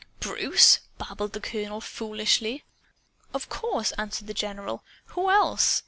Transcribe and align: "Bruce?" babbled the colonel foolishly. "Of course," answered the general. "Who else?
"Bruce?" 0.19 0.79
babbled 0.97 1.33
the 1.33 1.39
colonel 1.39 1.79
foolishly. 1.79 2.63
"Of 3.35 3.49
course," 3.49 3.91
answered 3.99 4.25
the 4.25 4.33
general. 4.33 4.83
"Who 5.09 5.29
else? 5.29 5.79